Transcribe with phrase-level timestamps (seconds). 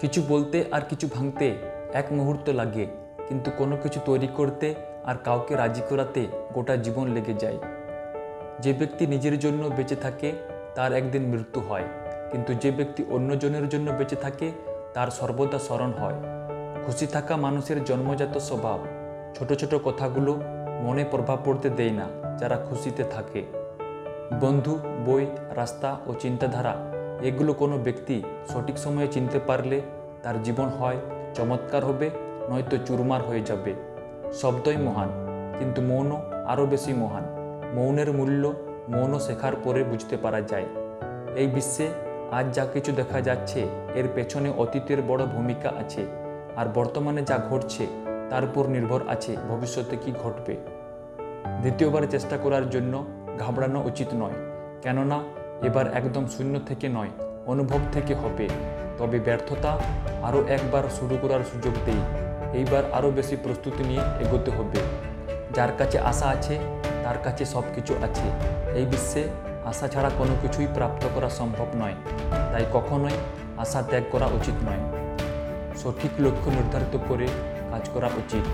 [0.00, 1.46] কিছু বলতে আর কিছু ভাঙতে
[2.00, 2.84] এক মুহূর্ত লাগে,
[3.28, 4.66] কিন্তু কোনো কিছু তৈরি করতে
[5.04, 6.22] আর কাউকে রাজি করাতে
[6.54, 7.58] গোটা জীবন লেগে যায়।
[8.62, 10.28] যে ব্যক্তি নিজের জন্য বেঁচে থাকে,
[10.74, 11.86] তার একদিন মৃত্যু হয়,
[12.32, 14.48] কিন্তু যে ব্যক্তি অন্যজনের জন্য বেঁচে থাকে,
[14.94, 16.18] তার সর্বদা স্মরণ হয়।
[16.84, 18.80] খুশি থাকা মানুষের জন্মজাত স্বভাব,
[19.36, 20.32] ছোট ছোট কথাগুলো
[20.84, 22.06] মনে প্রভাব পড়তে দেয় না
[22.40, 23.40] যারা খুশিতে থাকে।
[24.40, 24.74] বন্ধু,
[25.06, 25.24] বই,
[25.56, 26.74] রাস্তা ও চিন্তাধারা
[27.22, 29.80] এগুলো কোনো ব্যক্তি সঠিক সময়ে চিনতে পারলে
[30.22, 30.96] তার জীবন হয়
[31.34, 32.10] চমৎকার হবে,
[32.50, 33.74] নয়তো চুরমার হয়ে যাবে।
[34.32, 35.08] শব্দই মহান,
[35.58, 36.10] কিন্তু মৌন
[36.46, 37.24] আরও বেশি মহান।
[37.74, 38.54] মৌনের মূল্য
[38.88, 40.66] মৌন শেখার পরে বুঝতে পারা যায়।
[41.36, 41.88] এই বিশ্বে
[42.32, 46.06] আজ যা কিছু দেখা যাচ্ছে, এর পেছনে অতীতের বড় ভূমিকা আছে।
[46.56, 47.86] আর বর্তমানে যা ঘটছে,
[48.30, 50.56] তার উপর নির্ভর আছে ভবিষ্যতে কি ঘটবে।
[51.60, 53.04] দ্বিতীয়বার চেষ্টা করার জন্য
[53.38, 54.36] ঘাবড়ানো উচিত নয়,
[54.82, 55.22] কেননা
[55.62, 57.10] এবার একদম শূন্য থেকে নয়,
[57.46, 58.48] অনুভব থেকে হবে।
[58.98, 59.78] তবে ব্যর্থতা
[60.22, 62.00] আরও একবার শুরু করার সুযোগ দেই।
[62.58, 64.78] এইবার আরও বেশি প্রস্তুতি নিয়ে এগোতে হবে।
[65.54, 66.58] যার কাছে আশা আছে,
[67.04, 68.26] তার কাছে সব কিছু আছে।
[68.78, 69.28] এই বিশ্বে
[69.64, 71.94] আশা ছাড়া কোনো কিছুই প্রাপ্ত করা সম্ভব নয়।
[72.52, 73.12] তাই কখনোই
[73.56, 74.82] আশা ত্যাগ করা উচিত নয়।
[75.76, 77.26] সঠিক লক্ষ্য নির্ধারিত করে
[77.70, 78.44] কাজ করা উচিত।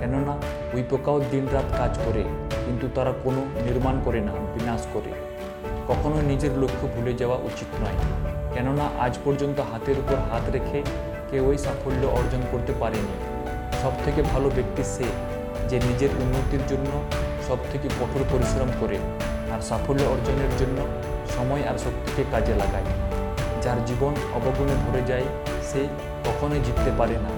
[0.00, 0.38] কেননা,
[0.74, 2.24] ওই পোকাও দিনরাত কাজ করে,
[2.64, 5.33] কিন্তু তারা কোনো নির্মাণ করে না, বিনাশ করে।
[5.88, 7.98] কখনো নিজের লক্ষ্য ভুলে যাওয়া উচিত নয়।
[8.54, 10.78] কেননা আজ পর্যন্ত হাতের উপর হাত রেখে
[11.30, 13.14] কেউই সাফল্য অর্জন করতে পারেনি।
[13.82, 15.08] সব থেকে ভালো ব্যক্তি সে,
[15.70, 16.90] যে নিজের উন্নতির জন্য
[17.48, 18.98] সব থেকে কঠোর পরিশ্রম করে
[19.52, 20.78] আর সাফল্য অর্জনের জন্য
[21.36, 22.88] সময় আর শক্তিকে কাজে লাগায়।
[23.62, 25.26] যার জীবন অবগুণে ভরে যায়,
[25.68, 25.80] সে
[26.24, 27.30] কখনোই জিততে পারে না।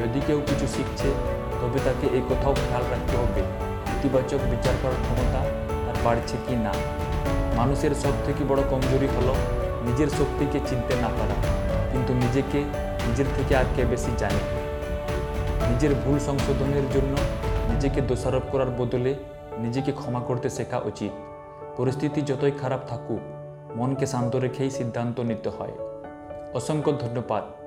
[0.00, 1.08] যদি কেউ কিছু শিখছে,
[1.60, 3.42] তবে তাকে এই কথাও খেয়াল রাখতে হবে,
[3.96, 5.40] ইতিবাচক বিচার করার ক্ষমতা
[5.84, 6.72] তার বাড়ছে কি না।
[7.58, 9.34] মানুষের সব থেকে বড় কমজোরি হলো
[9.84, 11.34] নিজের শক্তিকে চিনতে না পারা।
[11.92, 12.58] কিন্তু নিজেকে,
[13.08, 14.40] নিজের থেকে আর কে বেশি জানে?
[15.68, 17.16] নিজের ভুল সংশোধনের জন্য
[17.74, 19.14] নিজেকে দোষারোপ করার বদলে
[19.58, 21.12] নিজেকে ক্ষমা করতে শেখা উচিত।
[21.76, 23.20] পরিস্থিতি যতই খারাপ থাকুক,
[23.76, 25.72] মনকে শান্ত রেখেই সিদ্ধান্ত নিতে হয়।
[26.54, 27.57] অসংখ্য ধন্যবাদ।